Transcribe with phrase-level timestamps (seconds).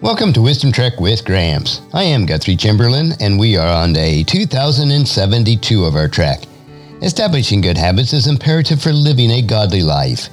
[0.00, 1.80] Welcome to Wisdom Trek with Gramps.
[1.92, 6.44] I am Guthrie Chamberlain, and we are on day 2072 of our trek.
[7.02, 10.28] Establishing good habits is imperative for living a godly life.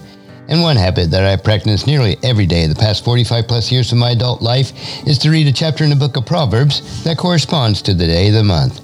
[0.49, 3.91] And one habit that I practice nearly every day of the past 45 plus years
[3.91, 4.71] of my adult life
[5.07, 8.27] is to read a chapter in the book of Proverbs that corresponds to the day
[8.27, 8.81] of the month.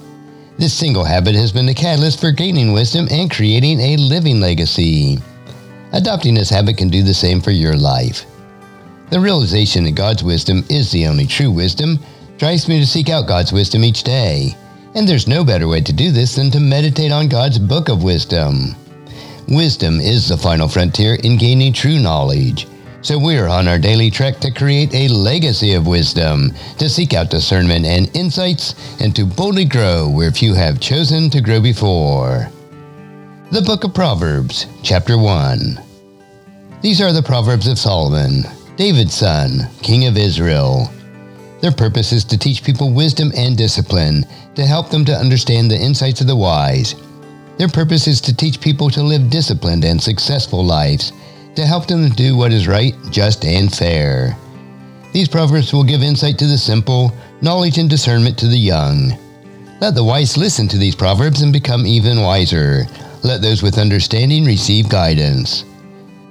[0.58, 5.18] This single habit has been the catalyst for gaining wisdom and creating a living legacy.
[5.92, 8.26] Adopting this habit can do the same for your life.
[9.12, 11.98] The realization that God's wisdom is the only true wisdom
[12.38, 14.56] drives me to seek out God's wisdom each day.
[14.94, 18.02] And there's no better way to do this than to meditate on God's book of
[18.02, 18.74] wisdom.
[19.48, 22.66] Wisdom is the final frontier in gaining true knowledge.
[23.02, 27.28] So we're on our daily trek to create a legacy of wisdom, to seek out
[27.28, 32.50] discernment and insights, and to boldly grow where few have chosen to grow before.
[33.50, 35.78] The Book of Proverbs, Chapter 1.
[36.80, 38.44] These are the Proverbs of Solomon,
[38.82, 40.90] David's son, king of Israel.
[41.60, 45.80] Their purpose is to teach people wisdom and discipline, to help them to understand the
[45.80, 46.96] insights of the wise.
[47.58, 51.12] Their purpose is to teach people to live disciplined and successful lives,
[51.54, 54.36] to help them to do what is right, just, and fair.
[55.12, 59.16] These proverbs will give insight to the simple, knowledge and discernment to the young.
[59.80, 62.86] Let the wise listen to these proverbs and become even wiser.
[63.22, 65.64] Let those with understanding receive guidance.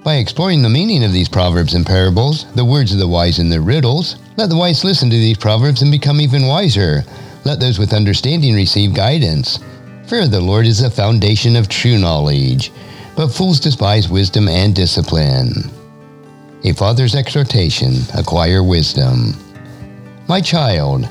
[0.03, 3.51] By exploring the meaning of these proverbs and parables, the words of the wise and
[3.51, 7.03] their riddles, let the wise listen to these proverbs and become even wiser.
[7.45, 9.59] Let those with understanding receive guidance.
[10.07, 12.71] Fear of the Lord is the foundation of true knowledge,
[13.15, 15.69] but fools despise wisdom and discipline.
[16.63, 19.35] A father's exhortation, acquire wisdom.
[20.27, 21.07] My child,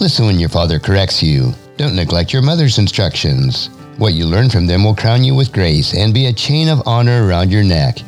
[0.00, 1.52] listen when your father corrects you.
[1.76, 3.70] Don't neglect your mother's instructions.
[3.96, 6.82] What you learn from them will crown you with grace and be a chain of
[6.84, 7.98] honor around your neck.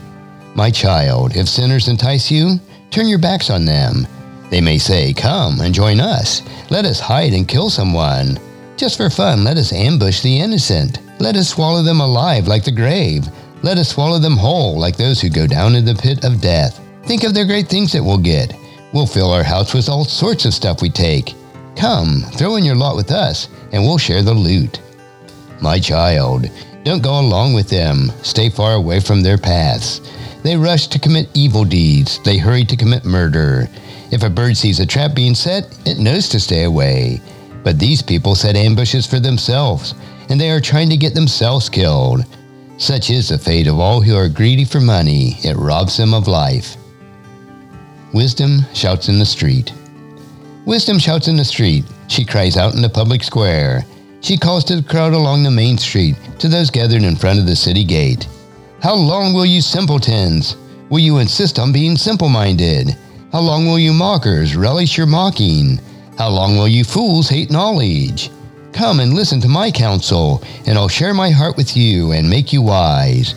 [0.56, 2.58] My child, if sinners entice you,
[2.90, 4.08] turn your backs on them.
[4.48, 6.40] They may say, Come and join us.
[6.70, 8.40] Let us hide and kill someone.
[8.78, 11.00] Just for fun, let us ambush the innocent.
[11.20, 13.26] Let us swallow them alive like the grave.
[13.62, 16.80] Let us swallow them whole like those who go down in the pit of death.
[17.04, 18.54] Think of the great things that we'll get.
[18.94, 21.34] We'll fill our house with all sorts of stuff we take.
[21.76, 24.80] Come, throw in your lot with us, and we'll share the loot.
[25.60, 26.48] My child,
[26.82, 28.10] don't go along with them.
[28.22, 30.00] Stay far away from their paths.
[30.46, 32.20] They rush to commit evil deeds.
[32.22, 33.68] They hurry to commit murder.
[34.12, 37.20] If a bird sees a trap being set, it knows to stay away.
[37.64, 39.96] But these people set ambushes for themselves,
[40.28, 42.24] and they are trying to get themselves killed.
[42.78, 45.36] Such is the fate of all who are greedy for money.
[45.42, 46.76] It robs them of life.
[48.14, 49.72] Wisdom shouts in the street.
[50.64, 51.84] Wisdom shouts in the street.
[52.06, 53.84] She cries out in the public square.
[54.20, 57.46] She calls to the crowd along the main street, to those gathered in front of
[57.46, 58.28] the city gate.
[58.82, 60.56] How long will you simpletons?
[60.90, 62.94] Will you insist on being simple minded?
[63.32, 65.80] How long will you mockers relish your mocking?
[66.18, 68.30] How long will you fools hate knowledge?
[68.74, 72.52] Come and listen to my counsel, and I'll share my heart with you and make
[72.52, 73.34] you wise.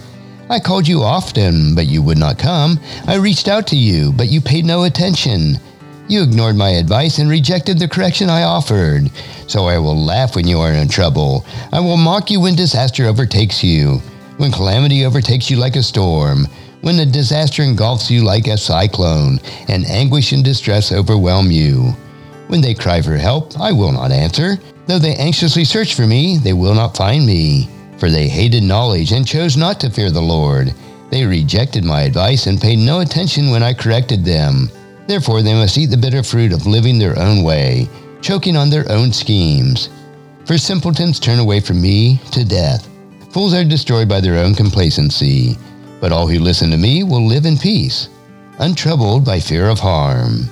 [0.50, 2.78] I called you often, but you would not come.
[3.08, 5.58] I reached out to you, but you paid no attention.
[6.10, 9.10] You ignored my advice and rejected the correction I offered.
[9.48, 11.46] So I will laugh when you are in trouble.
[11.72, 14.02] I will mock you when disaster overtakes you,
[14.40, 16.48] when calamity overtakes you like a storm,
[16.80, 21.94] when the disaster engulfs you like a cyclone, and anguish and distress overwhelm you.
[22.48, 24.58] When they cry for help, I will not answer.
[24.88, 27.68] Though they anxiously search for me, they will not find me.
[27.98, 30.74] For they hated knowledge and chose not to fear the Lord.
[31.12, 34.72] They rejected my advice and paid no attention when I corrected them.
[35.06, 37.90] Therefore, they must eat the bitter fruit of living their own way,
[38.22, 39.90] choking on their own schemes.
[40.46, 42.89] For simpletons turn away from me to death.
[43.32, 45.56] Fools are destroyed by their own complacency.
[46.00, 48.10] But all who listen to me will live in peace,
[48.58, 50.50] untroubled by fear of harm.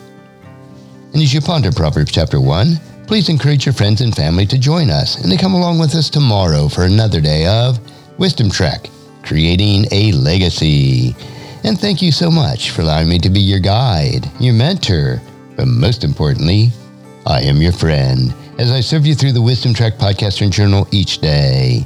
[1.13, 4.89] And as you ponder Proverbs chapter 1, please encourage your friends and family to join
[4.89, 7.79] us and to come along with us tomorrow for another day of
[8.19, 8.89] Wisdom Trek,
[9.23, 11.16] creating a legacy.
[11.63, 15.22] And thank you so much for allowing me to be your guide, your mentor,
[15.55, 16.69] but most importantly,
[17.25, 20.87] I am your friend as I serve you through the Wisdom Trek podcast and journal
[20.91, 21.85] each day.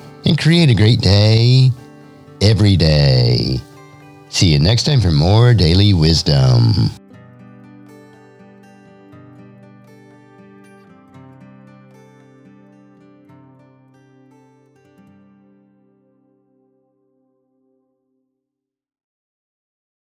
[0.25, 1.71] and create a great day
[2.41, 3.59] every day.
[4.29, 7.00] See you next time for more daily wisdom.